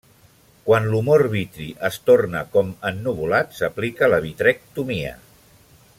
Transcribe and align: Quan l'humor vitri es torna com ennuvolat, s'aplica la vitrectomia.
Quan 0.69 0.87
l'humor 0.93 1.23
vitri 1.33 1.67
es 1.91 1.99
torna 2.07 2.43
com 2.57 2.73
ennuvolat, 2.93 3.55
s'aplica 3.59 4.11
la 4.15 4.23
vitrectomia. 4.29 5.17